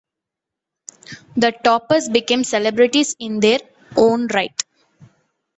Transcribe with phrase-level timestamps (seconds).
[1.37, 3.59] The Toppers became celebrities in their
[3.95, 4.63] own right.